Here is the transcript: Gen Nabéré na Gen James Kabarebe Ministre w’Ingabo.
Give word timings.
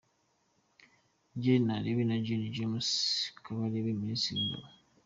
Gen 1.43 1.61
Nabéré 1.67 2.03
na 2.05 2.17
Gen 2.25 2.43
James 2.55 2.87
Kabarebe 3.43 3.99
Ministre 4.01 4.31
w’Ingabo. 4.35 4.69